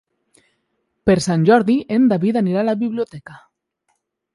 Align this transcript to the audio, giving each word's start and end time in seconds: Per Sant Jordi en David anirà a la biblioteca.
Per 1.11 1.17
Sant 1.27 1.45
Jordi 1.51 1.77
en 1.99 2.11
David 2.15 2.43
anirà 2.45 2.67
a 2.67 2.71
la 2.73 2.79
biblioteca. 2.85 3.41